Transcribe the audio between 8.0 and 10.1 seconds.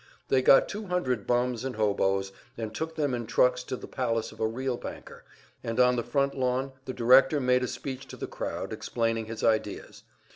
to the crowd, explaining his ideas.